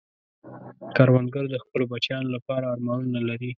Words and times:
کروندګر 0.95 1.45
د 1.49 1.55
خپلو 1.63 1.83
بچیانو 1.91 2.29
لپاره 2.35 2.65
ارمانونه 2.73 3.19
لري 3.29 3.49